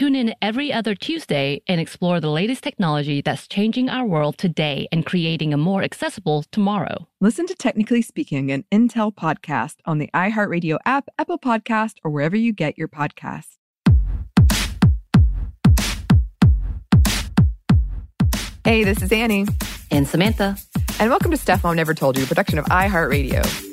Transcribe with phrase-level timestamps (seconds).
[0.00, 4.88] Tune in every other Tuesday and explore the latest technology that's changing our world today
[4.90, 7.06] and creating a more accessible tomorrow.
[7.20, 12.34] Listen to Technically Speaking, an Intel podcast on the iHeartRadio app, Apple Podcast, or wherever
[12.34, 13.58] you get your podcasts.
[18.64, 19.46] Hey, this is Annie.
[19.90, 20.56] And Samantha.
[20.98, 23.69] And welcome to Stuff Mom Never Told You, production of iHeartRadio.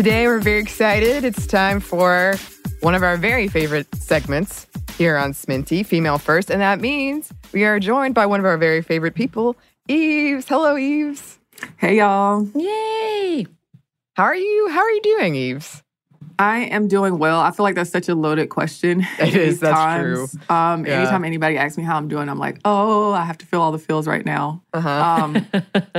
[0.00, 1.26] Today, we're very excited.
[1.26, 2.34] It's time for
[2.80, 6.50] one of our very favorite segments here on Sminty, Female First.
[6.50, 9.56] And that means we are joined by one of our very favorite people,
[9.88, 10.48] Eves.
[10.48, 11.38] Hello, Eves.
[11.76, 12.48] Hey y'all.
[12.54, 13.46] Yay!
[14.14, 14.68] How are you?
[14.70, 15.82] How are you doing, Eves?
[16.40, 17.38] I am doing well.
[17.38, 19.06] I feel like that's such a loaded question.
[19.20, 20.32] It is, that's times.
[20.32, 20.56] true.
[20.56, 21.00] Um, Yeah.
[21.00, 23.72] Anytime anybody asks me how I'm doing, I'm like, oh, I have to feel all
[23.72, 24.62] the feels right now.
[24.72, 24.88] Uh-huh.
[24.88, 25.46] Um,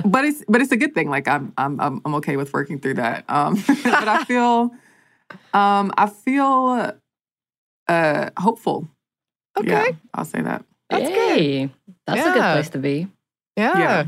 [0.06, 1.12] but it's but it's a good thing.
[1.12, 3.24] Like I'm I'm I'm, I'm okay with working through that.
[3.30, 4.72] Um, but I feel
[5.54, 6.94] um, I feel
[7.88, 8.88] uh, hopeful.
[9.60, 9.70] Okay.
[9.70, 10.66] Yeah, I'll say that.
[10.90, 11.70] That's Yay.
[12.08, 13.08] That's a good place to be.
[13.56, 14.06] Yeah.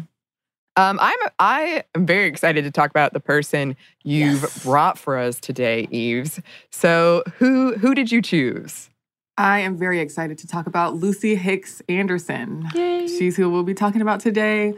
[0.75, 4.63] Um, I'm I am very excited to talk about the person you've Yes.
[4.63, 6.39] brought for us today, Eves.
[6.71, 8.89] So who who did you choose?
[9.37, 12.67] I am very excited to talk about Lucy Hicks Anderson.
[12.75, 13.07] Yay.
[13.07, 14.73] She's who we'll be talking about today.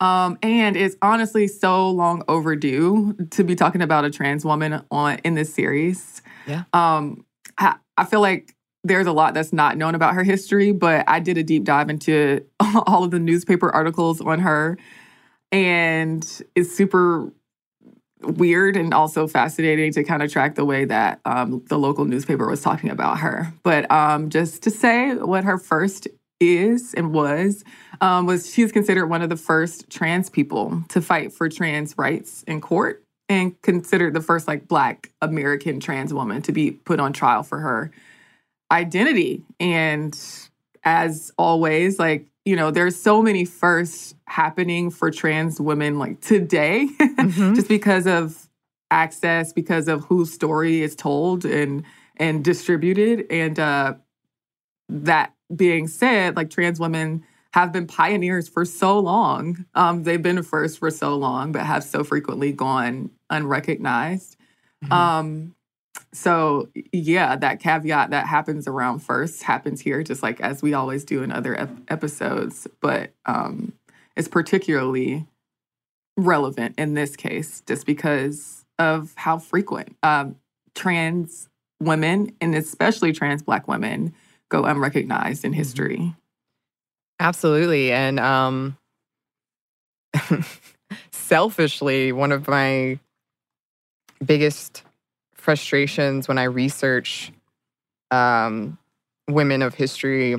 [0.00, 5.18] Um, and it's honestly so long overdue to be talking about a trans woman on
[5.24, 6.20] in this series.
[6.46, 6.64] Yeah.
[6.74, 7.24] Um,
[7.56, 11.20] I, I feel like there's a lot that's not known about her history, but I
[11.20, 12.44] did a deep dive into
[12.86, 14.76] all of the newspaper articles on her,
[15.54, 17.30] and it's super
[18.22, 22.48] weird and also fascinating to kind of track the way that um, the local newspaper
[22.48, 23.54] was talking about her.
[23.62, 26.08] But um, just to say what her first
[26.40, 27.62] is and was,
[28.00, 31.96] um, was she was considered one of the first trans people to fight for trans
[31.96, 36.98] rights in court and considered the first like black American trans woman to be put
[36.98, 37.92] on trial for her
[38.72, 39.42] identity.
[39.60, 40.18] And
[40.82, 46.88] as always, like, you know, there's so many firsts happening for trans women like today,
[47.00, 47.54] Mhm.
[47.54, 48.48] just because of
[48.90, 51.84] access, because of whose story is told and
[52.16, 53.26] and distributed.
[53.30, 53.94] And uh
[54.88, 59.64] that being said, like trans women have been pioneers for so long.
[59.74, 64.36] Um, they've been first for so long, but have so frequently gone unrecognized.
[64.90, 65.53] Um,
[66.14, 71.04] so yeah, that caveat that happens around first happens here, just like as we always
[71.04, 72.68] do in other ep- episodes.
[72.80, 73.72] But um,
[74.16, 75.26] it's particularly
[76.16, 80.36] relevant in this case, just because of how frequent um,
[80.74, 81.48] trans
[81.80, 84.14] women and especially trans Black women
[84.48, 86.14] go unrecognized in history.
[87.18, 87.92] Absolutely.
[87.92, 88.76] And um
[91.10, 92.98] selfishly, one of my
[94.24, 94.82] biggest
[95.44, 97.30] frustrations when I research
[98.10, 98.78] um
[99.28, 100.36] women of history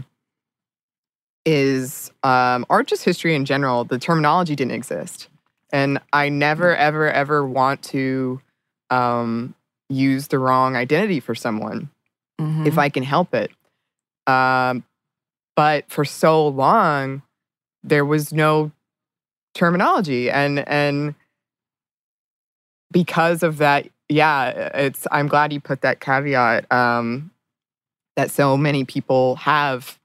[1.46, 5.30] is um or just history in general, the terminology didn't exist.
[5.72, 8.42] And I never ever ever want to
[8.90, 9.54] um
[9.90, 11.90] use the wrong identity for someone
[12.42, 12.66] Mhm.
[12.68, 13.52] if I can help it.
[14.28, 14.84] Um,
[15.56, 17.22] but for so long,
[17.84, 18.72] there was no
[19.54, 21.14] terminology, and and
[22.92, 25.08] because of that, yeah, it's.
[25.12, 26.72] I'm glad you put that caveat.
[26.72, 27.32] Um,
[28.16, 30.00] that so many people have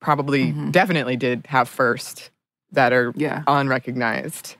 [0.00, 0.70] probably Mhm.
[0.70, 2.30] definitely did have first
[2.72, 3.42] that are Yeah.
[3.48, 4.56] unrecognized.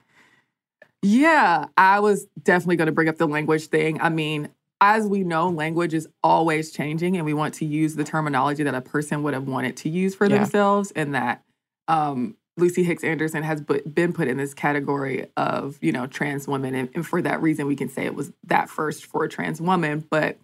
[1.03, 4.01] Yeah, I was definitely going to bring up the language thing.
[4.01, 4.49] I mean,
[4.81, 8.75] as we know, language is always changing, and we want to use the terminology that
[8.75, 10.39] a person would have wanted to use for Yeah.
[10.39, 11.43] themselves, and that
[11.87, 16.75] um, Lucy Hicks Anderson has been put in this category of, you know, trans women.
[16.75, 19.61] And, and for that reason, we can say it was that first for a trans
[19.61, 20.05] woman.
[20.11, 20.39] But,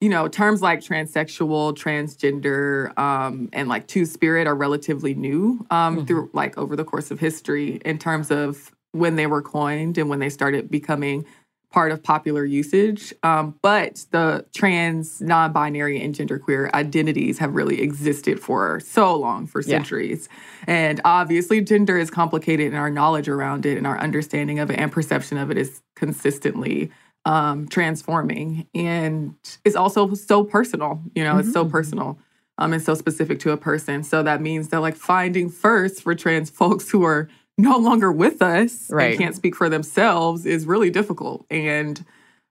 [0.00, 5.98] you know, terms like transsexual, transgender, um, and like two spirit are relatively new um,
[5.98, 6.06] Mhm.
[6.06, 10.08] through like over the course of history in terms of when they were coined and
[10.08, 11.24] when they started becoming
[11.74, 13.12] part of popular usage.
[13.24, 19.48] Um, but the trans, non binary, and genderqueer identities have really existed for so long,
[19.48, 19.78] for Yeah.
[19.78, 20.28] centuries.
[20.68, 24.78] And obviously, gender is complicated, and our knowledge around it and our understanding of it
[24.78, 26.92] and perception of it is consistently
[27.26, 28.66] um, transforming.
[28.74, 29.34] And
[29.64, 31.70] it's also so personal, you know, it's so Mhm.
[31.70, 32.18] personal.
[32.58, 34.04] Um, and so specific to a person.
[34.04, 37.28] So that means that like finding first for trans folks who are
[37.58, 39.10] no longer with us Right.
[39.10, 41.46] and can't speak for themselves is really difficult.
[41.50, 42.04] And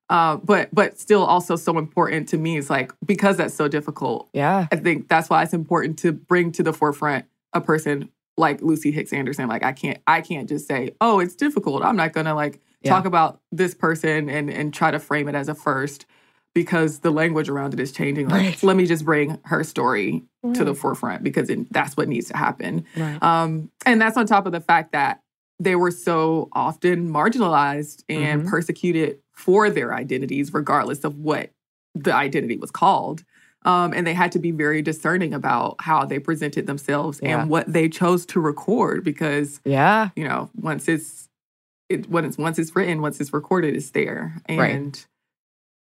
[0.10, 2.58] uh, but but still also so important to me.
[2.58, 4.68] It's like because that's so difficult, Yeah.
[4.72, 8.92] I think that's why it's important to bring to the forefront a person like Lucy
[8.92, 9.48] Hicks Anderson.
[9.48, 11.84] Like I can't I can't just say, oh, it's difficult.
[11.84, 12.92] I'm not gonna like Yeah.
[12.92, 16.06] talk about this person and and try to frame it as a first
[16.54, 18.28] because the language around it is changing.
[18.30, 18.64] Like, Right.
[18.64, 20.24] let me just bring her story
[20.54, 22.86] to the forefront because it, that's what needs to happen.
[22.98, 23.22] Right.
[23.24, 25.22] Um, and that's on top of the fact that
[25.60, 28.50] they were so often marginalized and Mhm.
[28.50, 31.50] persecuted for their identities, regardless of what
[31.96, 33.24] the identity was called.
[33.66, 37.42] Um, and they had to be very discerning about how they presented themselves Yeah.
[37.42, 40.10] and what they chose to record because, Yeah.
[40.16, 41.30] you know, once it's
[41.90, 44.42] it when it's once it's written, once it's recorded, it's there.
[44.48, 45.08] And Right.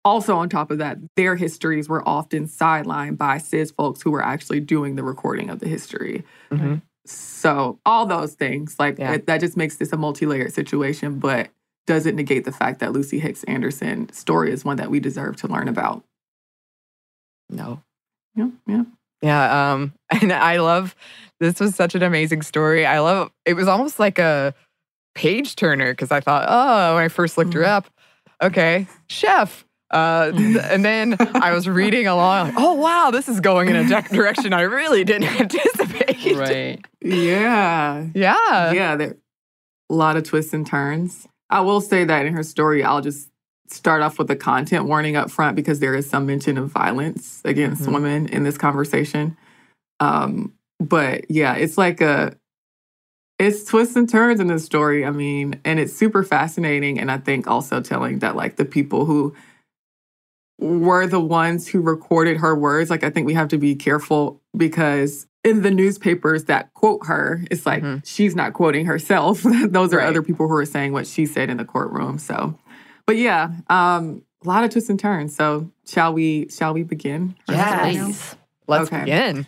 [0.05, 4.23] Also on top of that, their histories were often sidelined by cis folks who were
[4.25, 6.25] actually doing the recording of the history.
[6.51, 6.83] Mhm.
[7.07, 9.15] So all those things, like Yeah.
[9.15, 11.51] it, that just makes this a multi-layered situation, but
[11.87, 15.49] doesn't negate the fact that Lucy Hicks Anderson's story is one that we deserve to
[15.49, 16.05] learn about.
[17.51, 17.83] No.
[18.35, 18.83] Yeah, yeah.
[19.21, 20.95] Yeah, um, and I love
[21.41, 22.87] this was such an amazing story.
[22.87, 24.55] I love it was almost like a
[25.15, 27.67] page turner because I thought, oh, when I first looked her Mhm.
[27.69, 27.89] up,
[28.43, 29.65] okay, chef.
[29.93, 33.89] Uh, and then I was reading along, like, oh wow, this is going in a
[33.89, 36.37] di- direction I really didn't anticipate.
[36.37, 36.85] Right.
[37.03, 38.07] Yeah.
[38.15, 38.73] Yeah.
[38.73, 39.17] yeah, there
[39.91, 41.29] a lot of twists and turns.
[41.51, 43.29] I will say that in her story, I'll just
[43.69, 47.43] start off with a content warning up front because there is some mention of violence
[47.45, 47.93] against Mhm.
[47.93, 49.37] women in this conversation.
[50.01, 52.35] Um, but yeah, it's like a
[53.39, 55.05] it's twists and turns in this story.
[55.05, 59.05] I mean, and it's super fascinating and I think also telling that like the people
[59.05, 59.35] who
[60.63, 62.89] were the ones who recorded her words.
[62.91, 67.45] Like, I think we have to be careful because in the newspapers that quote her,
[67.51, 68.07] it's like Mhm.
[68.07, 69.43] she's not quoting herself.
[69.67, 70.07] Those are Right.
[70.07, 72.19] other people who are saying what she said in the courtroom.
[72.19, 72.57] So,
[73.07, 75.35] but yeah, um, a lot of twists and turns.
[75.35, 76.49] So, shall we?
[76.49, 77.35] Shall we begin?
[77.49, 78.37] her Yes.
[78.69, 79.01] Let's Okay.
[79.01, 79.47] begin.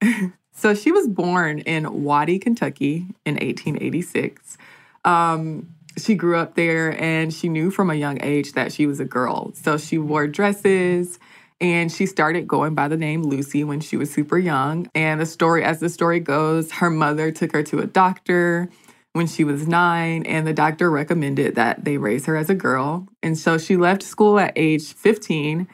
[0.52, 4.58] So she was born in Waddy, Kentucky in 1886.
[5.04, 5.68] Um,
[5.98, 9.04] she grew up there and she knew from a young age that she was a
[9.04, 9.52] girl.
[9.54, 11.18] So she wore dresses
[11.60, 14.88] and she started going by the name Lucy when she was super young.
[14.94, 18.68] And the story, as the story goes, her mother took her to a doctor
[19.14, 23.08] when she was nine, and the doctor recommended that they raise her as a girl.
[23.22, 25.66] And so she left school at age 15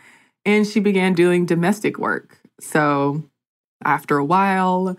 [0.47, 2.39] and she began doing domestic work.
[2.61, 3.29] So
[3.85, 4.97] after a while,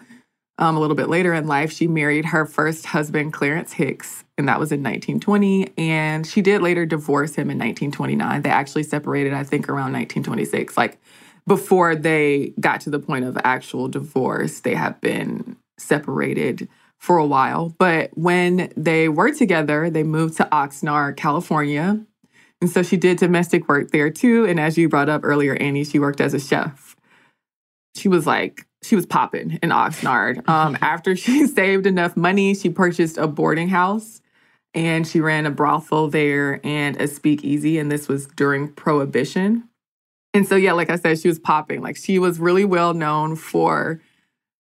[0.58, 4.48] um, a little bit later in life, she married her first husband, Clarence Hicks, and
[4.48, 5.74] that was in 1920.
[5.78, 8.42] And she did later divorce him in 1929.
[8.42, 10.78] They actually separated, I think, around 1926.
[10.78, 11.00] Like
[11.48, 16.68] before they got to the point of actual divorce, they have been separated
[17.00, 17.74] for a while.
[17.78, 22.02] But when they were together, they moved to Oxnard, California.
[22.62, 24.46] And so she did domestic work there too.
[24.46, 26.96] And as you brought up earlier, Annie, she worked as a chef.
[27.96, 30.48] She was like, she was popping in Oxnard.
[30.50, 34.22] Um, after she saved enough money, she purchased a boarding house
[34.76, 37.80] and she ran a brothel there and a speakeasy.
[37.80, 39.70] And this was during Prohibition.
[40.34, 41.82] And so, yeah, like I said, she was popping.
[41.82, 44.02] Like she was really well known for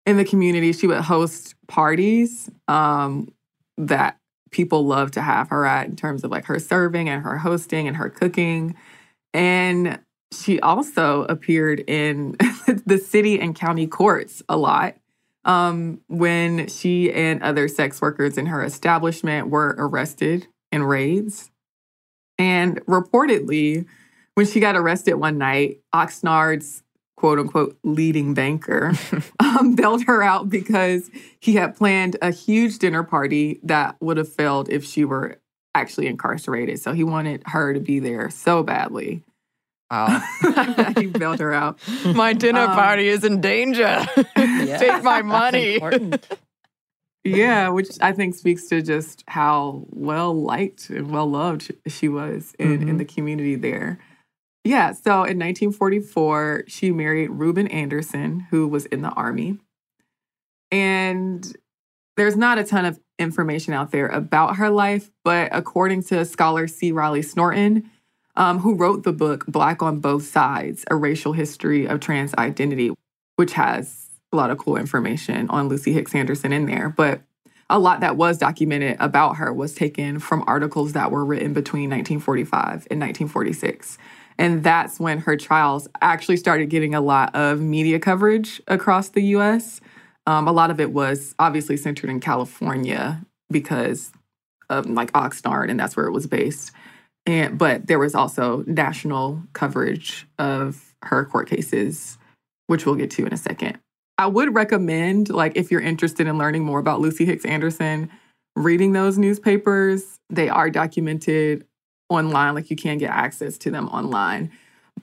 [0.06, 0.74] in the community.
[0.74, 3.34] She would host parties um,
[3.78, 4.18] that
[4.52, 7.88] people love to have her at in terms of like her serving and her hosting
[7.88, 8.76] and her cooking.
[9.34, 9.98] And
[10.34, 12.32] she also appeared in
[12.86, 14.98] the city and county courts a lot
[15.46, 21.50] um, when she and other sex workers in her establishment were arrested in raids.
[22.38, 23.86] And reportedly,
[24.36, 26.84] when she got arrested one night, Oxnard's
[27.18, 28.94] quote unquote leading banker,
[29.40, 34.32] um, bailed her out because he had planned a huge dinner party that would have
[34.32, 35.38] failed if she were
[35.76, 36.80] actually incarcerated.
[36.80, 39.24] So he wanted her to be there so badly.
[39.92, 40.22] Wow.
[40.98, 41.80] he bailed her out.
[42.16, 44.06] my dinner Um, party is in danger.
[44.36, 45.80] Take my money.
[47.24, 52.54] Yeah, which I think speaks to just how well liked and well loved she was
[52.58, 54.00] in, in the community there.
[54.64, 59.58] Yeah, so in 1944, she married Reuben Anderson, who was in the army.
[60.72, 61.56] And
[62.18, 66.68] there's not a ton of information out there about her life, but according to scholar
[66.68, 66.92] C.
[66.92, 67.84] Riley Snorton,
[68.42, 72.92] um, who wrote the book Black on Both Sides A Racial History of Trans Identity,
[73.36, 76.90] which has a lot of cool information on Lucy Hicks Anderson in there.
[76.90, 77.22] But
[77.70, 81.92] a lot that was documented about her was taken from articles that were written between
[81.92, 84.00] 1945 and 1946.
[84.40, 89.22] And that's when her trials actually started getting a lot of media coverage across the
[89.36, 89.82] US.
[90.26, 93.22] Um, a lot of it was obviously centered in California
[93.52, 94.12] because
[94.72, 96.72] of like Oxnard, and that's where it was based.
[97.26, 102.18] And but there was also national coverage of her court cases,
[102.68, 103.80] which we'll get to in a second.
[104.18, 108.10] I would recommend, like, if you're interested in learning more about Lucy Hicks Anderson,
[108.56, 110.18] reading those newspapers.
[110.30, 111.66] They are documented
[112.10, 114.52] online, like you can get access to them online.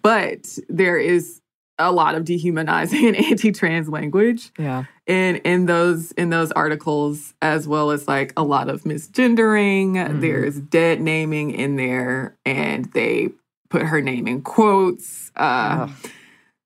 [0.03, 1.41] But there is
[1.79, 4.85] a lot of dehumanizing and anti-trans language Yeah.
[5.07, 10.21] in in those in those articles as well as like a lot of misgendering Mhm.
[10.21, 13.31] there's dead naming in there and they
[13.71, 15.89] put her name in quotes uh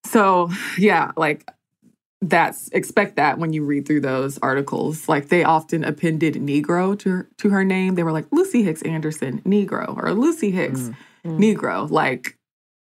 [0.07, 1.49] so yeah like
[2.25, 7.11] that's expect that when you read through those articles like they often appended negro to
[7.11, 10.90] her, to her name they were like lucy hicks anderson negro or lucy hicks
[11.25, 11.38] Mm.
[11.38, 12.37] negro like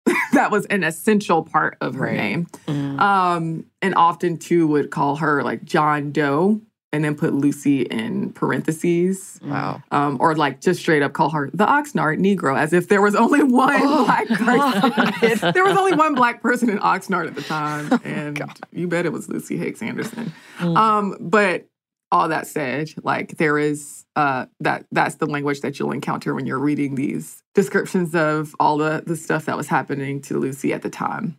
[0.33, 2.17] that was an essential part of her Right.
[2.17, 3.01] name Mm.
[3.01, 6.61] um, and often too would call her like John Doe
[6.93, 9.41] and then put Lucy in parentheses.
[9.45, 9.83] Wow.
[9.91, 13.15] Um, or like just straight up call her the Oxnard Negro as if there was
[13.17, 15.53] only one Oh, black person.
[15.55, 17.99] There was only one black person in Oxnard at the time.
[18.05, 18.41] And
[18.73, 20.33] you bet it was Lucy Hicks Anderson.
[20.61, 21.67] Um, but
[22.15, 26.47] all that said, like there is uh that that's the language that you'll encounter when
[26.47, 30.83] you're reading these descriptions of all the the stuff that was happening to Lucy at
[30.83, 31.37] the time.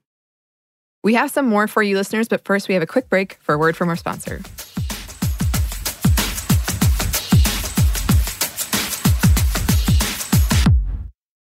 [1.02, 3.56] We have some more for you listeners, but first we have a quick break for
[3.56, 4.42] a word from our sponsor.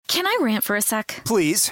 [0.07, 1.23] Can I rant for a sec?
[1.25, 1.71] Please.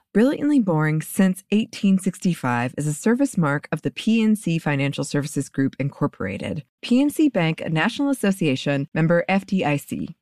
[0.13, 6.65] Brilliantly Boring since 1865 is a service mark of the PNC Financial Services Group, Incorporated.
[6.83, 10.13] PNC Bank, a National Association member FDIC.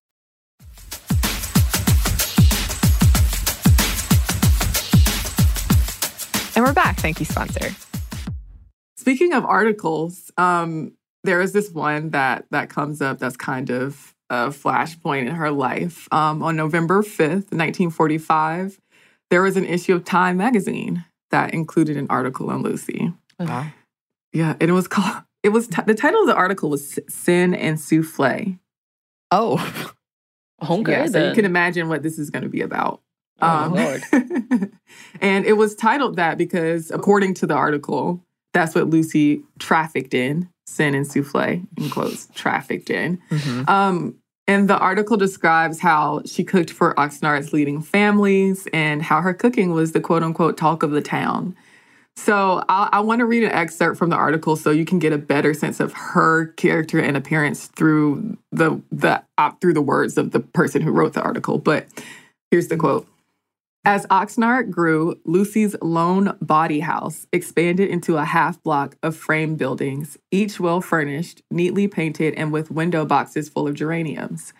[6.55, 6.97] And we're back.
[6.97, 7.71] Thank you, sponsor.
[8.95, 10.93] Speaking of articles, um,
[11.23, 15.49] there is this one that that comes up that's kind of a flashpoint in her
[15.49, 16.07] life.
[16.11, 18.79] Um, on November 5th, 1945,
[19.29, 23.13] there was an issue of Time magazine that included an article on Lucy.
[23.39, 23.67] Wow.
[24.33, 27.53] Yeah, and it was called it was t- the title of the article was Sin
[27.53, 28.57] and Souffle.
[29.31, 29.91] Oh,
[30.69, 31.29] Okay, yeah, so then.
[31.29, 33.01] you can imagine what this is going to be about.
[33.41, 34.03] Oh, Lord.
[35.21, 38.21] and it was titled that because, according to the article,
[38.53, 43.19] that's what Lucy trafficked in sin and souffle, in quotes, trafficked in.
[43.31, 43.69] Mhm.
[43.69, 44.15] Um,
[44.49, 49.73] and the article describes how she cooked for Oxnard's leading families and how her cooking
[49.73, 51.55] was the quote unquote talk of the town.
[52.15, 55.13] So I, I want to read an excerpt from the article so you can get
[55.13, 60.17] a better sense of her character and appearance through the the uh, through the words
[60.17, 61.59] of the person who wrote the article.
[61.59, 61.85] But
[62.49, 63.07] here's the quote.
[63.85, 70.17] As Oxnard grew, Lucy's lone bawdy house expanded into a half block of frame buildings,
[70.31, 74.53] each well furnished, neatly painted, and with window boxes full of geraniums.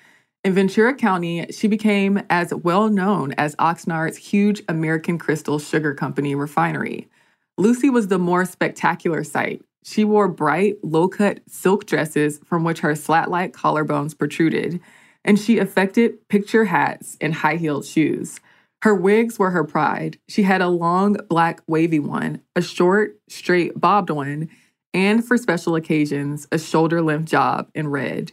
[0.46, 6.34] In Ventura County, she became as well known as Oxnard's huge American Crystal Sugar Company
[6.34, 7.10] refinery.
[7.58, 9.62] Lucy was the more spectacular sight.
[9.84, 14.80] She wore bright, low cut silk dresses from which her slat like collarbones protruded,
[15.26, 18.40] and she affected picture hats and high heeled shoes.
[18.82, 20.18] Her wigs were her pride.
[20.28, 24.50] She had a long, black, wavy one, a short, straight, bobbed one,
[24.94, 28.32] and for special occasions, a shoulder length job in red.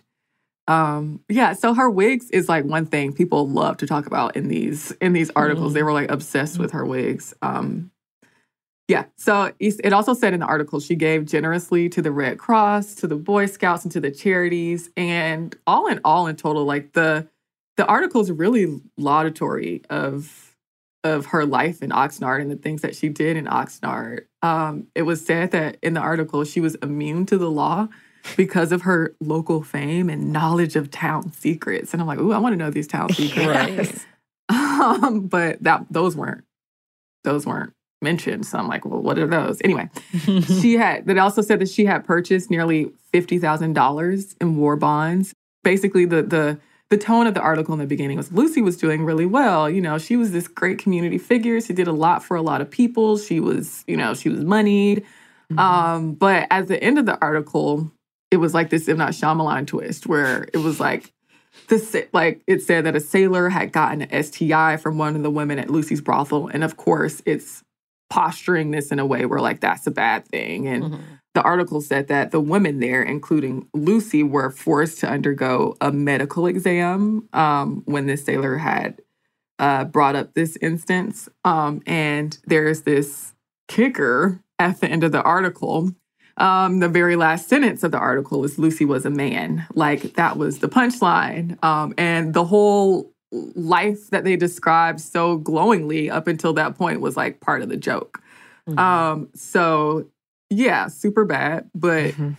[0.68, 4.48] Um, yeah, so her wigs is like one thing people love to talk about in
[4.48, 5.74] these in these articles.
[5.74, 7.34] They were like obsessed with her wigs.
[7.42, 7.90] Um,
[8.88, 12.96] yeah, so it also said in the article she gave generously to the Red Cross,
[12.96, 14.90] to the Boy Scouts, and to the charities.
[14.96, 17.28] And all in all, in total, like the
[17.76, 20.54] the article is really laudatory of
[21.04, 24.22] of her life in Oxnard and the things that she did in Oxnard.
[24.42, 27.88] Um, it was said that in the article she was immune to the law
[28.36, 31.92] because of her local fame and knowledge of town secrets.
[31.92, 34.04] And I'm like, ooh, I want to know these town secrets.
[34.48, 36.44] um, but that those weren't
[37.24, 38.46] those weren't mentioned.
[38.46, 39.60] So I'm like, well, what are those?
[39.62, 39.88] Anyway,
[40.60, 44.76] she had that also said that she had purchased nearly fifty thousand dollars in war
[44.76, 45.34] bonds.
[45.62, 46.58] Basically, the the
[46.90, 49.68] the tone of the article in the beginning was Lucy was doing really well.
[49.68, 51.60] You know, she was this great community figure.
[51.60, 53.18] She did a lot for a lot of people.
[53.18, 55.04] She was, you know, she was moneyed.
[55.58, 57.90] Um, but at the end of the article,
[58.30, 61.12] it was like this, if not Shyamalan twist, where it was like
[61.68, 65.30] this, like it said that a sailor had gotten an STI from one of the
[65.30, 67.62] women at Lucy's brothel, and of course, it's
[68.10, 70.94] posturing this in a way where like that's a bad thing, and
[71.36, 76.46] the article said that the women there, including Lucy, were forced to undergo a medical
[76.46, 79.02] exam um, when this sailor had
[79.58, 81.28] uh, brought up this instance.
[81.44, 83.34] Um, and there's this
[83.68, 85.90] kicker at the end of the article.
[86.38, 89.66] Um, the very last sentence of the article is Lucy was a man.
[89.74, 91.62] Like that was the punchline.
[91.62, 97.14] Um, and the whole life that they described so glowingly up until that point was
[97.14, 98.22] like part of the joke.
[98.78, 100.06] Um, so
[100.50, 102.36] yeah, super bad, but Mhm.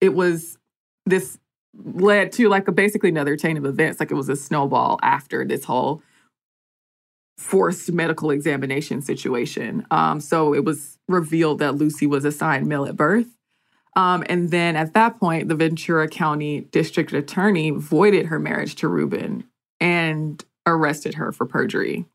[0.00, 0.58] it was
[1.06, 1.38] this
[1.76, 3.98] led to like a basically another chain of events.
[4.00, 6.02] Like it was a snowball after this whole
[7.36, 9.84] forced medical examination situation.
[9.90, 13.26] Um, so it was revealed that Lucy was assigned male at birth.
[13.96, 18.88] Um, and then at that point, the Ventura County District Attorney voided her marriage to
[18.88, 19.44] Ruben
[19.80, 22.06] and arrested her for perjury.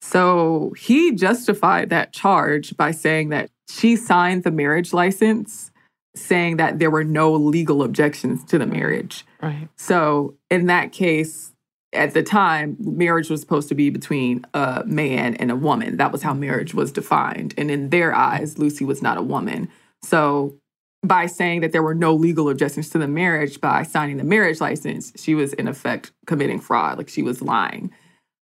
[0.00, 5.70] So he justified that charge by saying that she signed the marriage license,
[6.14, 9.24] saying that there were no legal objections to the marriage.
[9.40, 9.68] right.
[9.76, 11.52] So in that case,
[11.92, 15.96] at the time, marriage was supposed to be between a man and a woman.
[15.96, 17.54] That was how marriage was defined.
[17.56, 19.68] And in their eyes, Lucy was not a woman.
[20.02, 20.56] So
[21.04, 24.60] by saying that there were no legal objections to the marriage, by signing the marriage
[24.60, 27.92] license, she was in effect committing fraud, like she was lying.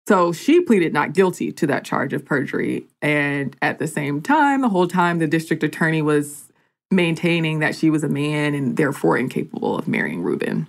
[0.08, 2.86] So she pleaded not guilty to that charge of perjury.
[3.02, 6.50] And at the same time, the whole time, the district attorney was
[6.90, 10.66] maintaining that she was a man and therefore incapable of marrying Ruben.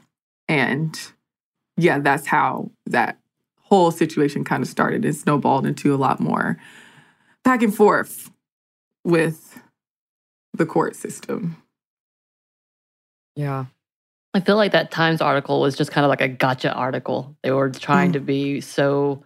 [0.50, 1.00] And
[1.78, 3.18] yeah, that's how that
[3.62, 6.58] whole situation kind of started and snowballed into a lot more
[7.46, 8.30] back and forth
[9.06, 9.58] with
[10.54, 11.56] the court system.
[13.38, 13.68] Yeah.
[14.34, 17.38] I feel like that Times article was just kind of like a gotcha article.
[17.42, 18.14] They were trying Mm.
[18.14, 19.24] to be so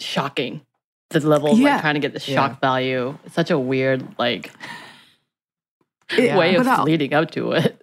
[0.00, 0.60] shocking.
[1.10, 1.74] The level of Yeah.
[1.74, 2.34] like trying to get the Yeah.
[2.48, 3.16] shock value.
[3.24, 4.50] It's such a weird like
[6.16, 7.80] It- way of but I- leading up to it.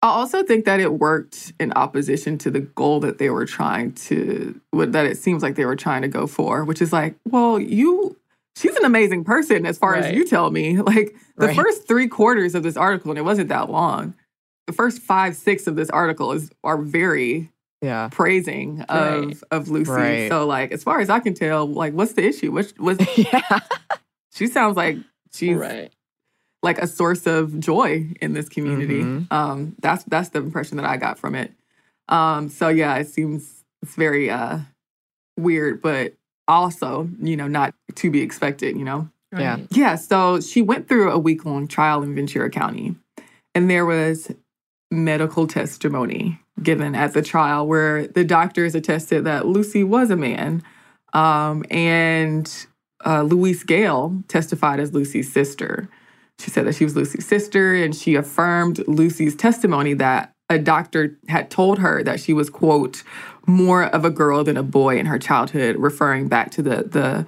[0.00, 3.92] I also think that it worked in opposition to the goal that they were trying
[3.94, 7.16] to, what that it seems like they were trying to go for, which is like,
[7.28, 8.16] well, you
[8.56, 10.04] she's an amazing person as far Right.
[10.04, 10.78] as you tell me.
[10.82, 11.56] Like the Right.
[11.56, 14.14] first three quarters of this article, and it wasn't that long.
[14.68, 18.08] The first five, six of this article is are very Yeah.
[18.10, 19.36] praising of Right.
[19.50, 19.90] of Lucy.
[19.90, 20.28] Right.
[20.28, 22.50] So like as far as I can tell, like what's the issue?
[22.52, 23.60] What was Yeah.
[24.34, 24.96] she sounds like
[25.32, 25.92] she's right.
[26.62, 29.02] like a source of joy in this community.
[29.02, 29.32] Mhm.
[29.32, 31.52] Um, that's that's the impression that I got from it.
[32.08, 34.58] Um, so yeah, it seems it's very uh,
[35.36, 36.14] weird, but
[36.48, 38.76] also you know not to be expected.
[38.76, 39.08] You know.
[39.36, 39.58] Yeah.
[39.70, 39.94] Yeah.
[39.96, 42.96] So she went through a week long trial in Ventura County,
[43.54, 44.32] and there was
[44.90, 50.62] medical testimony given at the trial where the doctors attested that Lucy was a man,
[51.12, 52.66] um, and
[53.04, 55.88] uh, Louise Gale testified as Lucy's sister.
[56.38, 61.18] She said that she was Lucy's sister, and she affirmed Lucy's testimony that a doctor
[61.28, 63.02] had told her that she was, quote,
[63.46, 67.26] more of a girl than a boy in her childhood, referring back to the the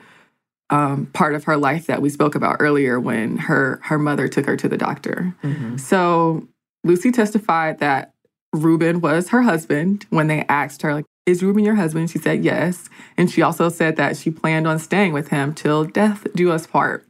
[0.71, 4.47] um, part of her life that we spoke about earlier when her her mother took
[4.47, 5.35] her to the doctor.
[5.43, 5.81] Mhm.
[5.81, 6.47] So
[6.85, 8.10] Lucy testified that
[8.53, 12.11] Ruben was her husband when they asked her, like, is Ruben your husband?
[12.11, 12.89] She said yes.
[13.17, 16.67] And she also said that she planned on staying with him till death do us
[16.67, 17.07] part.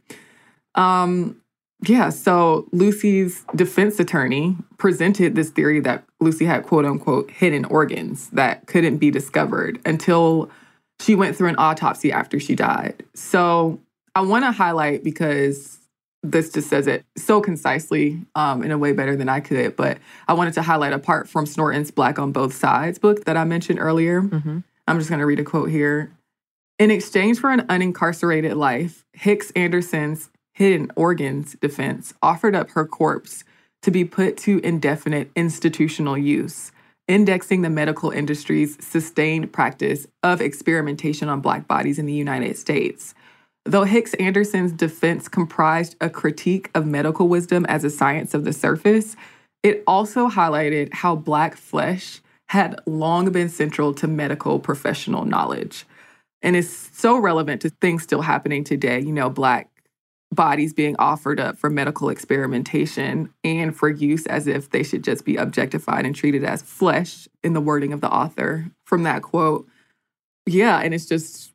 [0.75, 1.41] Um,
[1.87, 8.29] yeah, so Lucy's defense attorney presented this theory that Lucy had quote unquote hidden organs
[8.29, 10.51] that couldn't be discovered until
[10.99, 13.03] she went through an autopsy after she died.
[13.15, 13.79] So
[14.13, 15.79] I want to highlight because
[16.23, 19.75] this just says it so concisely um, in a way better than I could.
[19.75, 23.43] But I wanted to highlight apart from Snorton's Black on Both Sides book that I
[23.43, 24.21] mentioned earlier.
[24.21, 24.63] Mhm.
[24.87, 26.11] I'm just going to read a quote here.
[26.77, 33.43] In exchange for an unincarcerated life, Hicks Anderson's hidden organs defense offered up her corpse
[33.81, 36.71] to be put to indefinite institutional use,
[37.07, 43.15] indexing the medical industry's sustained practice of experimentation on Black bodies in the United States.
[43.65, 48.53] Though Hicks Anderson's defense comprised a critique of medical wisdom as a science of the
[48.53, 49.15] surface,
[49.61, 55.85] it also highlighted how Black flesh had long been central to medical professional knowledge.
[56.41, 58.99] And it's so relevant to things still happening today.
[58.99, 59.69] You know, Black
[60.31, 65.23] bodies being offered up for medical experimentation and for use as if they should just
[65.23, 69.67] be objectified and treated as flesh in the wording of the author from that quote.
[70.45, 71.50] Yeah, and it's just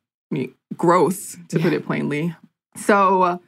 [0.76, 2.34] Gross to put it plainly.
[2.76, 3.38] So uh,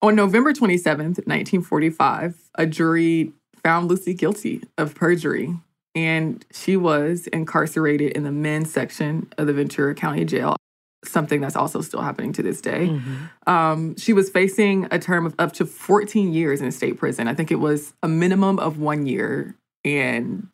[0.00, 3.32] on November 27th, 1945, a jury
[3.62, 5.56] found Lucy guilty of perjury
[5.94, 10.56] and she was incarcerated in the men's section of the Ventura County Jail,
[11.04, 12.88] something that's also still happening to this day.
[12.88, 13.50] Mhm.
[13.50, 17.28] Um, she was facing a term of up to 14 years in state prison.
[17.28, 19.54] I think it was a minimum of one year
[19.84, 20.48] and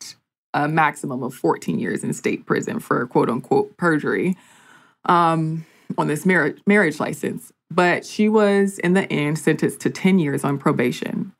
[0.53, 4.35] a maximum of 14 years in state prison for quote unquote perjury
[5.05, 5.65] um,
[5.97, 7.51] on this marriage marriage license.
[7.71, 11.33] But she was in the end sentenced to 10 years on probation,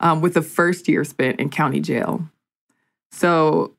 [0.00, 2.28] um, with the first year spent in county jail.
[3.10, 3.74] So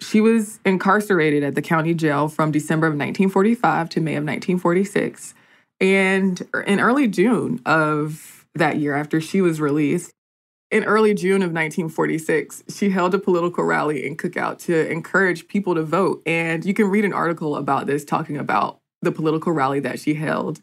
[0.00, 5.34] she was incarcerated at the county jail from December of 1945 to May of 1946.
[5.80, 10.12] And in early June of that year, after she was released,
[10.70, 15.74] in early June of 1946, she held a political rally in Cookout to encourage people
[15.74, 16.22] to vote.
[16.26, 20.14] And you can read an article about this talking about the political rally that she
[20.14, 20.60] held,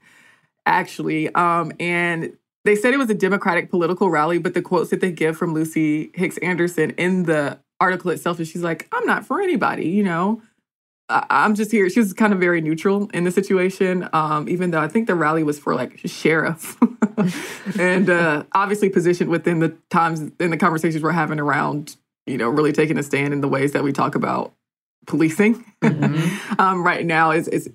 [0.65, 1.33] actually.
[1.35, 2.33] Um, and
[2.65, 5.53] they said it was a Democratic political rally, but the quotes that they give from
[5.53, 10.03] Lucy Hicks Anderson in the article itself is she's like, I'm not for anybody, you
[10.03, 10.41] know?
[11.29, 11.89] I'm just here.
[11.89, 15.15] She was kind of very neutral in the situation, um, even though I think the
[15.15, 16.77] rally was for like sheriff,
[17.79, 21.95] and uh, obviously positioned within the times in the conversations we're having around,
[22.25, 24.53] you know, really taking a stand in the ways that we talk about
[25.05, 25.63] policing
[26.59, 27.31] um, right now.
[27.31, 27.69] Is is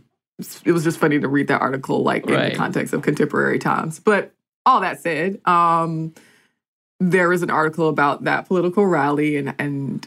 [0.64, 2.52] it was just funny to read that article like in Right.
[2.52, 4.00] the context of contemporary times.
[4.00, 4.32] But
[4.66, 6.14] all that said, um,
[7.00, 10.06] there was an article about that political rally and and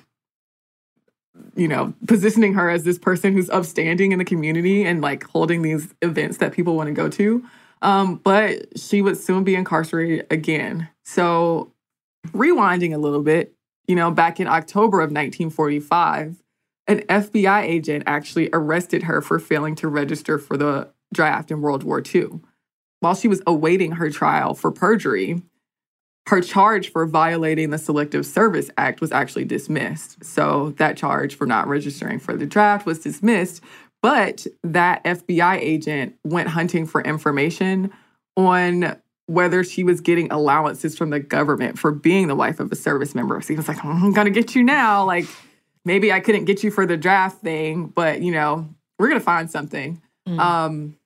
[1.56, 5.62] you know, positioning her as this person who's upstanding in the community and like holding
[5.62, 7.44] these events that people want to go to.
[7.82, 10.89] Um, but she would soon be incarcerated again.
[11.04, 11.72] So,
[12.28, 13.54] rewinding a little bit,
[13.88, 16.44] you know, back in October of 1945,
[16.88, 21.84] an FBI agent actually arrested her for failing to register for the draft in World
[21.84, 22.41] War II.
[23.00, 25.41] While she was awaiting her trial for perjury,
[26.28, 30.24] her charge for violating the Selective Service Act was actually dismissed.
[30.24, 33.62] So that charge for not registering for the draft was dismissed.
[34.02, 37.92] But that FBI agent went hunting for information
[38.36, 42.76] on whether she was getting allowances from the government for being the wife of a
[42.76, 43.40] service member.
[43.42, 45.06] So he was like, I'm gonna get you now.
[45.06, 45.26] Like,
[45.86, 48.68] maybe I couldn't get you for the draft thing, but you know,
[49.00, 50.02] we're gonna find something.
[50.40, 50.98] Um,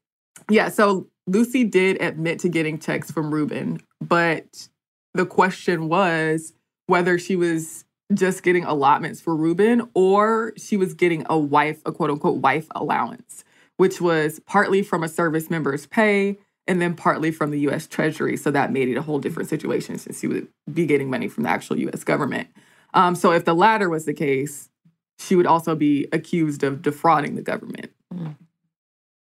[0.50, 4.68] yeah, so Lucy did admit to getting checks from Ruben, but
[5.16, 6.54] the question was
[6.88, 11.92] whether she was just getting allotments for Ruben or she was getting a wife, a
[11.92, 13.44] quote unquote wife allowance,
[13.78, 18.36] which was partly from a service member's pay and then partly from the US Treasury.
[18.36, 21.44] So that made it a whole different situation since she would be getting money from
[21.44, 22.50] the actual US government.
[22.94, 24.70] Um, so if the latter was the case,
[25.18, 27.92] she would also be accused of defrauding the government.
[28.14, 28.36] Mm.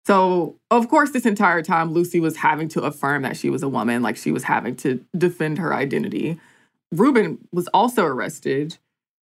[0.05, 3.69] So, of course, this entire time, Lucy was having to affirm that she was a
[3.69, 6.39] woman, like she was having to defend her identity.
[6.91, 8.77] Ruben was also arrested.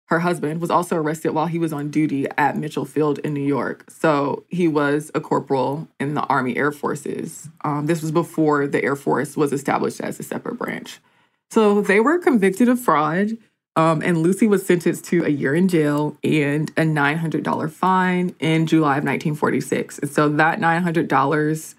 [0.06, 3.44] Her husband was also arrested while he was on duty at Mitchell Field in New
[3.44, 3.90] York.
[3.90, 7.48] So he was a corporal in the Army Air Forces.
[7.62, 11.00] Um, this was before the Air Force was established as a separate branch.
[11.50, 13.36] So they were convicted of fraud.
[13.78, 18.66] Um, and Lucy was sentenced to a year in jail and a $900 fine in
[18.66, 20.00] July of 1946.
[20.00, 21.74] And so that $900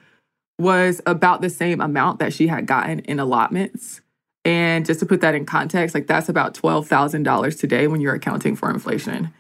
[0.57, 3.99] was about the same amount that she had gotten in allotments.
[4.45, 8.55] And just to put that in context, like that's about $12,000 today when you're accounting
[8.55, 9.33] for inflation.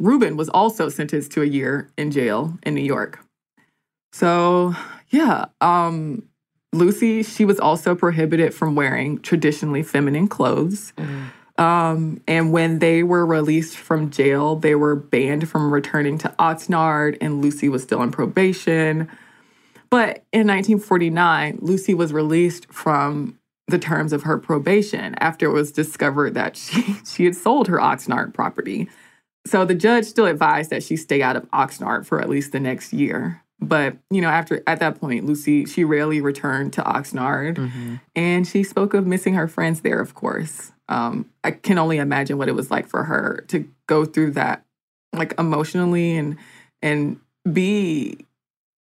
[0.00, 3.24] Ruben was also sentenced to a year in jail in New York.
[4.12, 4.74] So,
[5.10, 6.24] yeah, um,
[6.72, 10.92] Lucy, she was also prohibited from wearing traditionally feminine clothes.
[10.96, 11.30] Mm.
[11.60, 17.18] Um, and when they were released from jail, they were banned from returning to Oxnard,
[17.20, 19.08] and Lucy was still on probation.
[19.90, 25.70] But in 1949, Lucy was released from the terms of her probation after it was
[25.70, 28.88] discovered that she, she had sold her Oxnard property.
[29.46, 32.60] So the judge still advised that she stay out of Oxnard for at least the
[32.60, 33.42] next year.
[33.62, 37.56] But, you know, after at that point, Lucy, she rarely returned to Oxnard.
[37.56, 37.96] Mm-hmm.
[38.16, 42.36] And she spoke of missing her friends there, of course um, I can only imagine
[42.36, 44.64] what it was like for her to go through that,
[45.14, 46.36] like emotionally and
[46.82, 48.26] and be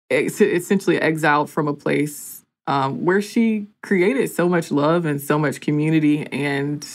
[0.09, 5.59] essentially exiled from a place um, where she created so much love and so much
[5.61, 6.87] community and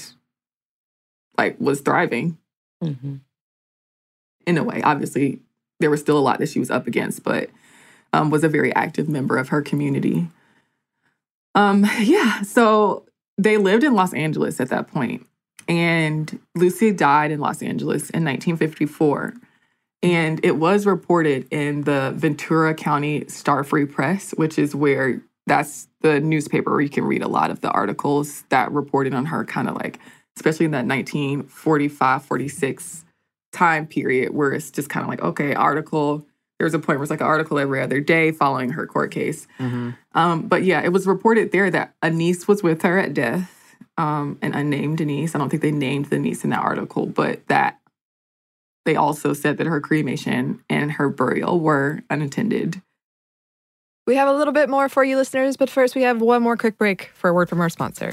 [1.36, 2.38] like was thriving.
[2.82, 3.16] Mm-hmm.
[4.46, 5.40] In a way, obviously,
[5.80, 7.50] there was still a lot that she was up against, but
[8.12, 10.28] um, was a very active member of her community.
[11.54, 13.04] Um, yeah, so
[13.38, 15.26] they lived in Los Angeles at that point,
[15.68, 19.34] and Lucy died in Los Angeles in 1954.
[20.02, 25.88] And it was reported in the Ventura County Star Free Press, which is where that's
[26.02, 29.44] the newspaper where you can read a lot of the articles that reported on her,
[29.44, 29.98] kind of like,
[30.36, 33.04] especially in that 1945 46
[33.52, 36.26] time period, where it's just kind of like, okay, article
[36.58, 39.10] there was a point where it's like an article every other day following her court
[39.10, 39.46] case.
[39.58, 39.90] Mm-hmm.
[40.14, 43.76] Um, but yeah, it was reported there that a niece was with her at death,
[43.98, 45.34] um, an unnamed niece.
[45.34, 47.80] I don't think they named the niece in that article, but that
[48.84, 52.82] they also said that her cremation and her burial were unattended.
[54.06, 56.58] We have a little bit more for you listeners, but first we have one more
[56.58, 58.12] quick break for a word from our sponsor.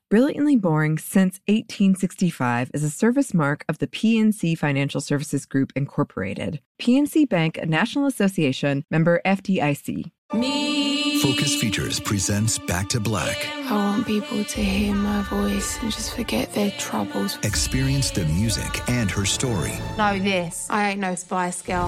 [0.11, 6.59] Brilliantly Boring Since 1865 is a service mark of the PNC Financial Services Group, Incorporated.
[6.81, 10.11] PNC Bank, a National Association member FDIC.
[10.33, 11.21] Me.
[11.21, 13.47] Focus Features presents Back to Black.
[13.69, 17.37] I want people to hear my voice and just forget their troubles.
[17.43, 19.71] Experience the music and her story.
[19.97, 20.67] Know this.
[20.69, 21.87] I ain't no Spice Girl.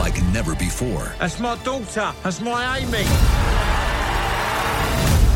[0.00, 1.14] like never before.
[1.20, 2.12] That's my daughter.
[2.24, 3.04] That's my Amy.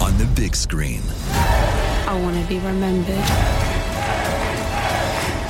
[0.05, 1.03] On the big screen.
[2.09, 3.25] I want to be remembered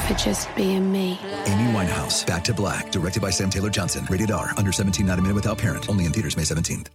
[0.06, 1.18] for just being me.
[1.44, 4.06] Amy Winehouse, Back to Black, directed by Sam Taylor Johnson.
[4.08, 5.88] Rated R, under 17, not a minute without parent.
[5.90, 6.86] Only in theaters May 17th.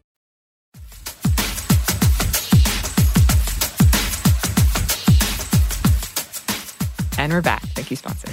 [7.20, 7.62] And we're back.
[7.76, 8.32] Thank you, sponsor.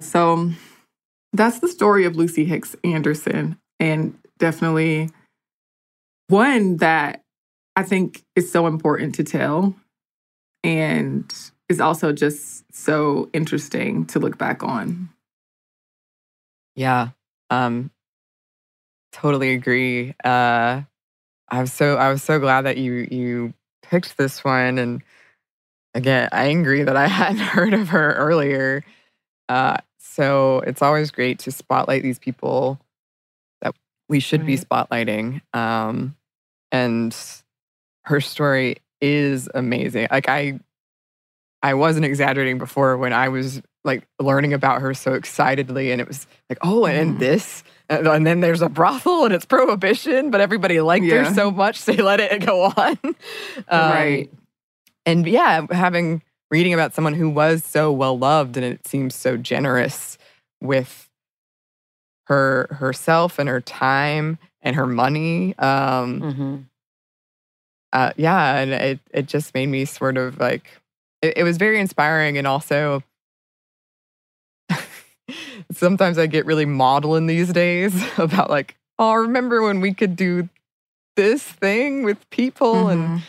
[0.00, 0.50] So
[1.32, 3.56] that's the story of Lucy Hicks Anderson.
[3.78, 5.10] And definitely
[6.26, 7.22] one that
[7.76, 9.76] I think is so important to tell
[10.64, 11.32] and
[11.68, 15.10] is also just so interesting to look back on.
[16.74, 17.10] Yeah.
[17.50, 17.90] Um
[19.12, 20.14] totally agree.
[20.24, 20.82] Uh
[21.50, 25.02] I was so I was so glad that you you picked this one and
[25.94, 28.84] again angry that I hadn't heard of her earlier.
[29.48, 32.80] Uh so it's always great to spotlight these people
[33.62, 33.74] that
[34.08, 35.40] we should be spotlighting.
[35.54, 36.16] Um
[36.70, 37.16] and
[38.04, 40.08] her story is amazing.
[40.10, 40.60] Like I
[41.62, 46.06] I wasn't exaggerating before when I was like learning about her so excitedly and it
[46.06, 50.40] was like, oh, and this and and then there's a brothel and it's prohibition, but
[50.40, 51.24] everybody liked Yeah.
[51.28, 52.98] her so much they let it go on.
[53.02, 53.14] Um,
[53.90, 54.30] Right.
[55.06, 59.36] And yeah, having reading about someone who was so well loved and it seems so
[59.36, 60.16] generous
[60.60, 61.08] with
[62.24, 65.56] her herself and her time and her money.
[65.58, 66.56] Um Mm-hmm.
[67.92, 70.70] Uh, yeah, and it it just made me sort of like
[71.22, 73.02] it, it was very inspiring, and also
[75.72, 80.48] sometimes I get really maudlin these days about like, oh, remember when we could do
[81.16, 83.22] this thing with people, and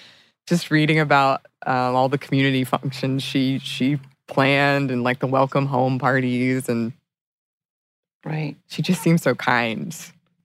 [0.47, 5.65] just reading about um, all the community functions she she planned and like the welcome
[5.65, 6.93] home parties, and
[8.25, 8.57] Right.
[8.67, 9.95] she just seems so kind.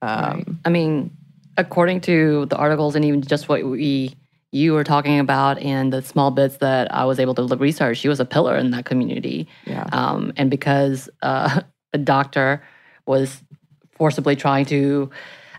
[0.01, 1.11] Um, I mean,
[1.57, 4.15] according to the articles and even just what we
[4.51, 7.97] you were talking about and the small bits that I was able to look- research,
[7.97, 9.47] she was a pillar in that community.
[9.65, 9.85] Yeah.
[9.91, 11.61] Um, and because uh,
[11.93, 12.63] a doctor
[13.05, 13.43] was
[13.97, 15.09] forcibly trying to,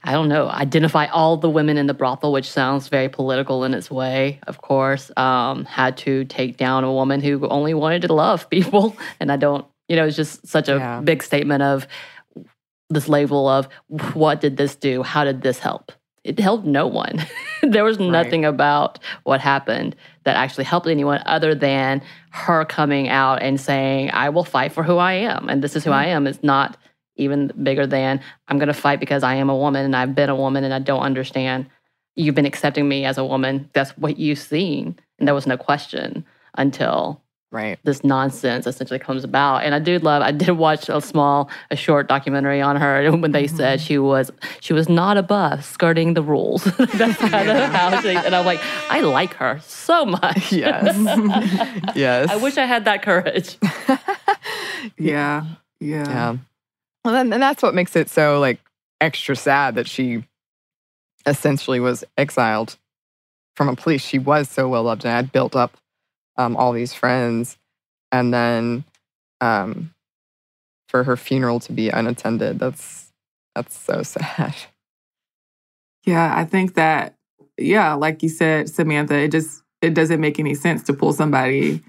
[0.02, 3.74] I don't know, identify all the women in the brothel, which sounds very political in
[3.74, 8.14] its way, of course, um, had to take down a woman who only wanted to
[8.14, 8.96] love people.
[9.20, 11.00] And I don't, you know, it's just such a Yeah.
[11.00, 11.86] big statement of
[12.90, 13.68] this label of
[14.14, 15.02] what did this do?
[15.02, 15.92] How did this help?
[16.24, 17.24] It helped no one.
[17.62, 19.94] there was nothing about what happened
[20.24, 24.82] that actually helped anyone other than her coming out and saying, I will fight for
[24.82, 25.48] who I am.
[25.48, 26.16] And this is who I mm-hmm.
[26.16, 26.26] am.
[26.26, 26.76] It's not
[27.16, 30.28] even bigger than I'm going to fight because I am a woman and I've been
[30.28, 31.66] a woman and I don't understand.
[32.16, 33.70] You've been accepting me as a woman.
[33.72, 34.98] That's what you've seen.
[35.18, 36.24] And there was no question
[36.56, 37.78] until right.
[37.84, 39.64] this nonsense essentially comes about.
[39.64, 40.22] And I do love.
[40.22, 43.86] I did watch a small, a short documentary on her when they said mm-hmm.
[43.86, 44.30] she was
[44.60, 46.64] she was not above skirting the rules.
[46.78, 48.10] That's kind of how she.
[48.10, 50.52] And I'm like, I like her so much.
[50.52, 50.96] Yes.
[51.94, 52.30] yes.
[52.30, 53.58] I wish I had that courage.
[54.98, 55.44] Yeah.
[55.80, 56.08] Yeah.
[56.08, 56.36] Yeah.
[57.04, 58.60] Well, then, and that's what makes it so like
[59.00, 60.24] extra sad that she
[61.26, 62.76] essentially was exiled
[63.54, 65.76] from a place she was so well loved and had built up
[66.38, 67.56] um, all these friends,
[68.12, 68.84] and then
[69.40, 69.94] um,
[70.88, 72.58] for her funeral to be unattended.
[72.58, 73.12] That's
[73.54, 74.54] that's so sad.
[76.04, 77.14] Yeah, I think that
[77.58, 81.82] yeah, like you said, Samantha, it just it doesn't make any sense to pull somebody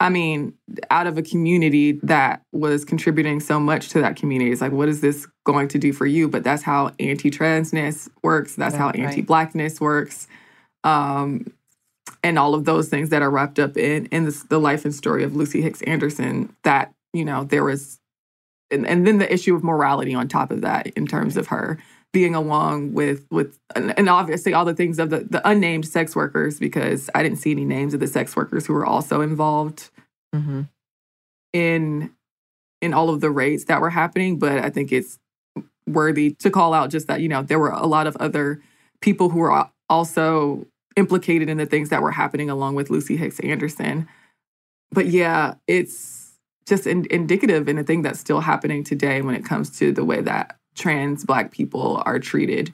[0.00, 0.54] I mean,
[0.90, 4.50] out of a community that was contributing so much to that community.
[4.50, 6.26] It's like, what is this going to do for you?
[6.26, 8.54] But that's how anti-transness works.
[8.54, 9.08] That's how Right, right.
[9.08, 10.26] anti-blackness works.
[10.84, 11.52] Um,
[12.22, 14.94] and all of those things that are wrapped up in in this, the life and
[14.94, 16.54] story of Lucy Hicks Anderson.
[16.64, 17.98] That you know there was,
[18.70, 21.78] and, and then the issue of morality on top of that in terms of her
[22.12, 26.58] being along with with and, obviously all the things of the the unnamed sex workers
[26.58, 29.90] because I didn't see any names of the sex workers who were also involved
[30.34, 30.62] Mm-hmm.
[31.52, 32.12] in
[32.80, 34.38] in all of the raids that were happening.
[34.38, 35.18] But I think it's
[35.88, 38.62] worthy to call out just that you know there were a lot of other
[39.00, 40.66] people who were also
[40.96, 44.08] implicated in the things that were happening along with Lucy Hicks Anderson.
[44.92, 46.32] But yeah, it's
[46.66, 50.04] just in, indicative in a thing that's still happening today when it comes to the
[50.04, 52.72] way that trans Black people are treated.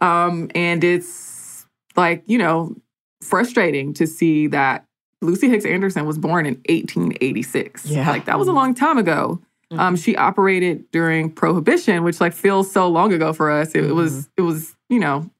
[0.00, 2.74] Um, and it's like you know
[3.20, 4.84] frustrating to see that
[5.20, 7.86] Lucy Hicks Anderson was born in 1886.
[7.86, 8.08] Yeah.
[8.10, 9.40] like that was a long time ago.
[9.70, 13.74] Um, she operated during Prohibition, which like feels so long ago for us.
[13.74, 15.30] It, it was it was you know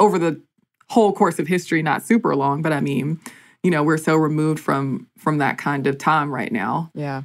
[0.00, 0.40] over the
[0.88, 3.20] whole course of history, not super long, but I mean,
[3.62, 6.90] you know, we're so removed from from that kind of time right now.
[6.94, 7.22] Yeah.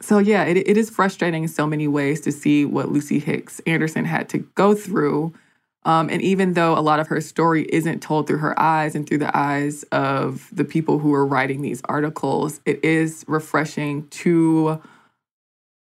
[0.00, 3.60] so yeah, it, it is frustrating in so many ways to see what Lucy Hicks
[3.66, 5.32] Anderson had to go through.
[5.86, 9.06] Um, and even though a lot of her story isn't told through her eyes and
[9.06, 14.80] through the eyes of the people who are writing these articles, it is refreshing to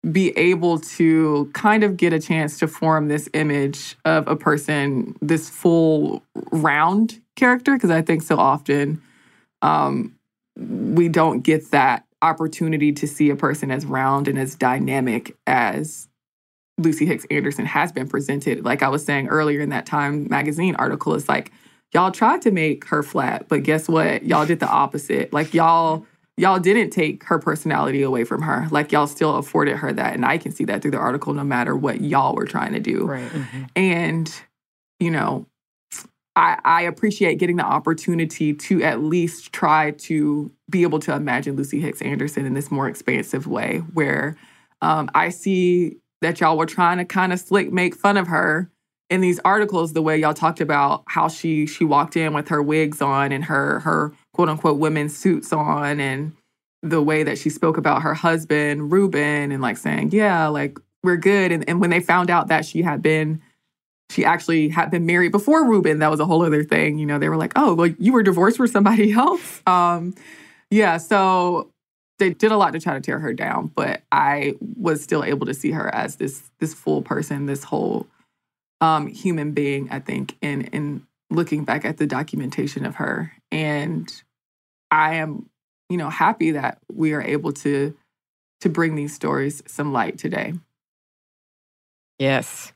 [0.10, 5.16] be able to kind of get a chance to form this image of a person,
[5.22, 9.02] this full round character, because I think so often
[9.62, 10.16] um,
[10.58, 16.08] we don't get that opportunity to see a person as round and as dynamic as
[16.78, 18.66] Lucy Hicks Anderson has been presented.
[18.66, 21.52] Like I was saying earlier in that Time magazine article, it's like
[21.94, 24.24] y'all tried to make her flat, but guess what?
[24.24, 25.32] Y'all did the opposite.
[25.32, 26.06] Like y'all
[26.38, 28.68] y'all didn't take her personality away from her.
[28.72, 30.14] Like y'all still afforded her that.
[30.14, 32.80] And I can see that through the article no matter what y'all were trying to
[32.80, 33.06] do.
[33.06, 33.30] Right.
[33.30, 33.64] Mm-hmm.
[33.76, 34.34] And,
[35.00, 35.46] you know,
[36.36, 41.58] I, I appreciate getting the opportunity to at least try to be able to imagine
[41.58, 44.38] Lucy Hicks Anderson in this more expansive way, where
[44.82, 48.72] um, I see that y'all were trying to kind of slick make fun of her
[49.10, 49.92] in these articles.
[49.92, 53.44] The way y'all talked about how she she walked in with her wigs on and
[53.46, 56.34] her her quote unquote women's suits on, and
[56.84, 61.18] the way that she spoke about her husband Ruben and like saying, yeah, like we're
[61.18, 61.52] good.
[61.52, 63.42] And, and when they found out that she had been
[64.12, 66.00] she actually had been married before Ruben.
[66.00, 66.98] That was a whole other thing.
[67.00, 69.62] You know, they were like, oh, well, you were divorced for somebody else.
[69.66, 70.14] Um,
[70.70, 71.72] yeah, so
[72.20, 75.46] they did a lot to try to tear her down, but I was still able
[75.48, 78.06] to see her as this this full person, this whole
[78.80, 79.90] um, human being.
[79.90, 84.12] I think in in looking back at the documentation of her, and
[84.92, 85.50] I am,
[85.90, 87.96] you know, happy that we are able to
[88.62, 90.54] to bring these stories some light today.
[92.20, 92.72] Yes.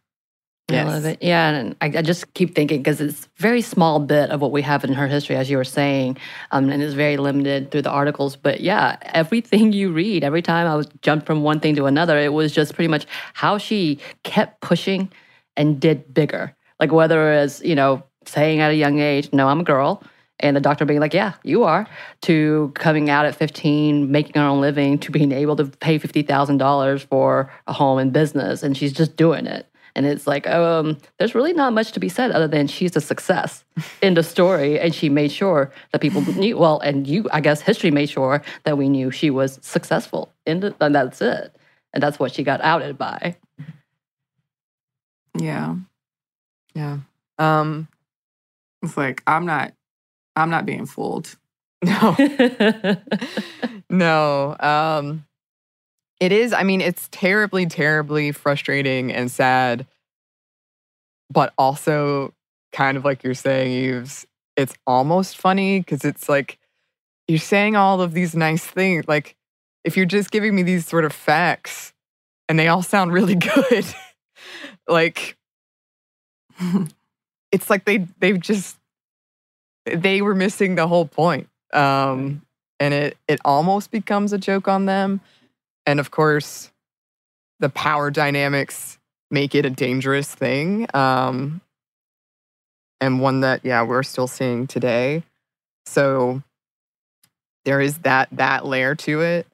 [0.71, 0.87] Yes.
[0.87, 1.21] I love it.
[1.21, 4.63] Yeah, and I, I just keep thinking because it's very small bit of what we
[4.63, 6.17] have in her history, as you were saying,
[6.49, 8.35] um, and it's very limited through the articles.
[8.35, 12.17] But yeah, everything you read, every time I was jumped from one thing to another,
[12.17, 15.11] it was just pretty much how she kept pushing
[15.55, 16.55] and did bigger.
[16.79, 20.03] Like whether it's you know saying at a young age, "No, I'm a girl,"
[20.39, 21.87] and the doctor being like, "Yeah, you are,"
[22.21, 26.21] to coming out at 15, making her own living, to being able to pay fifty
[26.21, 29.67] thousand dollars for a home and business, and she's just doing it.
[29.95, 33.01] And it's like, um, there's really not much to be said other than she's a
[33.01, 33.63] success
[34.01, 34.77] in the story.
[34.77, 38.43] And she made sure that people knew, well, and you, I guess history made sure
[38.63, 40.33] that we knew she was successful.
[40.45, 41.55] In the, and that's it.
[41.93, 43.37] And that's what she got outed by.
[45.37, 45.75] Yeah.
[46.73, 46.99] Yeah.
[47.39, 47.87] Um,
[48.85, 49.73] it's like, I'm not,
[50.35, 51.35] I'm not being fooled.
[51.83, 52.15] No.
[53.91, 54.55] no.
[54.59, 55.25] Um,
[56.19, 56.51] it is.
[56.51, 59.85] I mean, it's terribly, terribly frustrating and sad,
[61.29, 62.33] but also
[62.71, 64.25] kind of like you're saying, Eves,
[64.55, 66.57] it's almost funny because it's like
[67.27, 69.07] you're saying all of these nice things.
[69.07, 69.35] Like,
[69.83, 71.93] if you're just giving me these sort of facts
[72.47, 73.85] and they all sound really good,
[74.87, 75.37] like,
[77.51, 78.77] it's like they they've just
[79.85, 82.41] they were missing the whole point um
[82.79, 85.21] and it it almost becomes a joke on them
[85.85, 86.71] and of course,
[87.59, 88.97] the power dynamics
[89.31, 90.87] make it a dangerous thing.
[90.93, 91.61] Um,
[92.99, 95.23] and one that, yeah, we're still seeing today.
[95.85, 96.41] So
[97.65, 99.47] there is that that layer to it.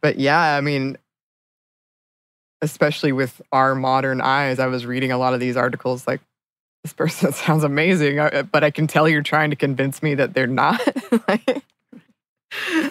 [0.00, 0.96] But yeah, I mean,
[2.62, 6.20] especially with our modern eyes, I was reading a lot of these articles like,
[6.84, 10.34] this person sounds amazing, uh, but I can tell you're trying to convince me that
[10.34, 10.80] they're not.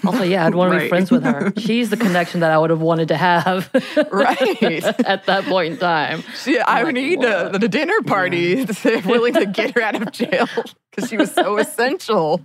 [0.03, 0.83] Also, yeah, I'd want to right.
[0.83, 1.53] be friends with her.
[1.55, 3.69] She's the connection that I would have wanted to have.
[4.11, 4.83] right.
[4.83, 6.21] at that point in time.
[6.35, 9.07] She, I would need a, a, dinner party yeah.
[9.07, 10.49] willing to get her out of jail
[10.91, 12.41] because she was so essential.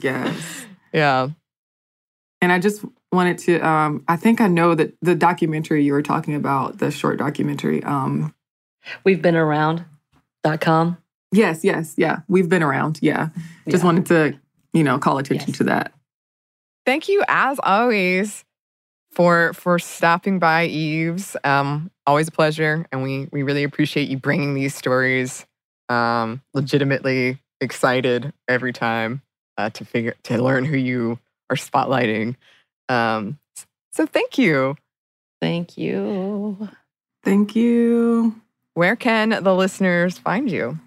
[0.00, 0.64] yes.
[0.94, 1.28] Yeah.
[2.40, 6.02] And I just wanted to, um, I think I know that the documentary you were
[6.02, 7.82] talking about, the short documentary.
[7.82, 8.34] Um,
[9.04, 10.98] We've been around.com.
[11.32, 12.18] Yes, yes, yeah.
[12.28, 12.98] We've been around.
[13.02, 13.30] Yeah.
[13.68, 13.84] Just yeah.
[13.84, 14.38] wanted to
[14.74, 15.58] you know, call attention yes.
[15.58, 15.94] to that.
[16.84, 18.44] Thank you, as always,
[19.12, 21.34] for for stopping by, Eves.
[21.44, 25.46] Um, always a pleasure, and we we really appreciate you bringing these stories.
[25.88, 29.22] Um, legitimately excited every time
[29.56, 31.18] uh, to figure to learn who you
[31.48, 32.36] are spotlighting.
[32.88, 33.38] Um,
[33.92, 34.76] so thank you.
[35.40, 36.68] Thank you.
[37.22, 38.34] Thank you.
[38.74, 40.78] Where can the listeners find you?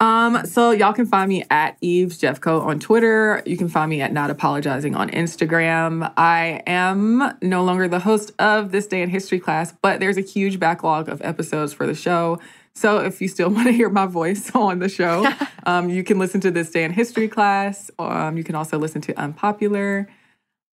[0.00, 3.42] Um, so y'all can find me at Eves Jeffcoat on Twitter.
[3.46, 6.12] You can find me at Not Apologizing on Instagram.
[6.16, 10.20] I am no longer the host of This Day in History class, but there's a
[10.20, 12.38] huge backlog of episodes for the show.
[12.74, 15.26] So if you still want to hear my voice on the show,
[15.66, 17.90] um, you can listen to This Day in History class.
[17.98, 20.08] Um, you can also listen to Unpopular.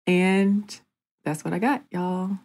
[0.05, 0.79] And
[1.25, 2.37] that's what I got, y'all.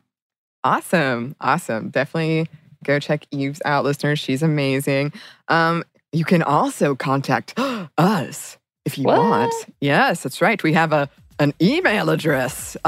[0.64, 1.36] Awesome.
[1.40, 1.90] Awesome.
[1.90, 2.48] Definitely
[2.84, 4.18] go check Eves out, listeners.
[4.18, 5.12] She's amazing.
[5.48, 7.54] Um, you can also contact
[7.98, 9.18] us if you What?
[9.18, 9.54] want.
[9.80, 10.62] Yes, that's right.
[10.62, 11.08] We have a
[11.38, 12.76] an email address.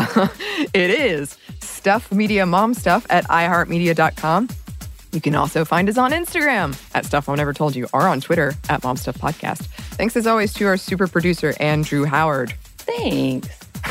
[0.75, 4.49] it is stuffmediamomstuff at iheartmedia.com.
[5.13, 8.21] You can also find us on Instagram at Stuff Mom Never Told You or on
[8.21, 9.67] Twitter at Mom Stuff Podcast.
[9.97, 12.53] Thanks as always to our super producer, Andrew Howard.
[12.79, 13.49] Thanks.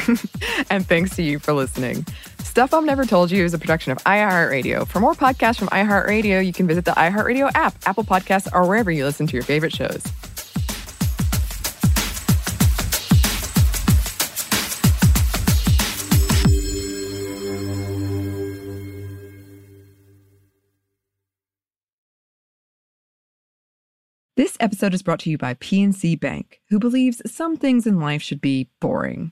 [0.69, 2.05] and thanks to you for listening.
[2.53, 4.87] Stuff Mom Never Told You is a production of iHeartRadio.
[4.87, 8.91] For more podcasts from iHeartRadio, you can visit the iHeartRadio app, Apple Podcasts, or wherever
[8.91, 10.03] you listen to your favorite shows.
[24.35, 28.21] This episode is brought to you by PNC Bank, who believes some things in life
[28.21, 29.31] should be boring,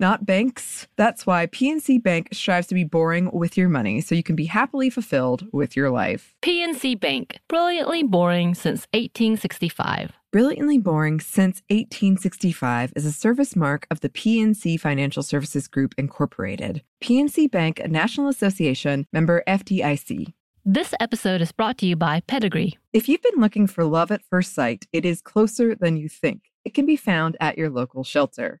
[0.00, 0.86] not banks.
[0.96, 4.46] That's why PNC Bank strives to be boring with your money so you can be
[4.46, 6.34] happily fulfilled with your life.
[6.42, 10.12] PNC Bank, brilliantly boring since 1865.
[10.30, 16.82] Brilliantly Boring Since 1865 is a service mark of the PNC Financial Services Group, Incorporated.
[17.02, 20.34] PNC Bank, a National Association member FDIC.
[20.66, 22.76] This episode is brought to you by Pedigree.
[22.92, 26.42] If you've been looking for love at first sight, it is closer than you think.
[26.62, 28.60] It can be found at your local shelter.